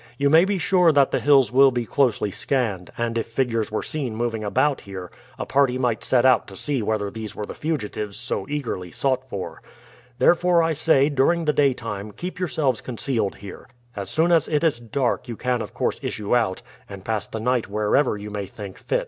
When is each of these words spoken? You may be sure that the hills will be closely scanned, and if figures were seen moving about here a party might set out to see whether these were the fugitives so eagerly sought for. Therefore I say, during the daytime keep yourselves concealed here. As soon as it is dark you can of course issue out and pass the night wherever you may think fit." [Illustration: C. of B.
You 0.17 0.31
may 0.31 0.45
be 0.45 0.57
sure 0.57 0.91
that 0.91 1.11
the 1.11 1.19
hills 1.19 1.51
will 1.51 1.69
be 1.69 1.85
closely 1.85 2.31
scanned, 2.31 2.89
and 2.97 3.19
if 3.19 3.27
figures 3.27 3.71
were 3.71 3.83
seen 3.83 4.15
moving 4.15 4.43
about 4.43 4.81
here 4.81 5.11
a 5.37 5.45
party 5.45 5.77
might 5.77 6.03
set 6.03 6.25
out 6.25 6.47
to 6.47 6.55
see 6.55 6.81
whether 6.81 7.11
these 7.11 7.35
were 7.35 7.45
the 7.45 7.53
fugitives 7.53 8.17
so 8.17 8.47
eagerly 8.49 8.89
sought 8.91 9.29
for. 9.29 9.61
Therefore 10.17 10.63
I 10.63 10.73
say, 10.73 11.07
during 11.07 11.45
the 11.45 11.53
daytime 11.53 12.13
keep 12.13 12.39
yourselves 12.39 12.81
concealed 12.81 13.35
here. 13.35 13.67
As 13.95 14.09
soon 14.09 14.31
as 14.31 14.47
it 14.47 14.63
is 14.63 14.79
dark 14.79 15.27
you 15.27 15.37
can 15.37 15.61
of 15.61 15.75
course 15.75 15.99
issue 16.01 16.35
out 16.35 16.63
and 16.89 17.05
pass 17.05 17.27
the 17.27 17.39
night 17.39 17.67
wherever 17.69 18.17
you 18.17 18.31
may 18.31 18.47
think 18.47 18.49
fit." 18.49 18.49
[Illustration: 18.49 18.77
C. 18.77 18.85
of 18.85 18.89
B. 18.89 18.99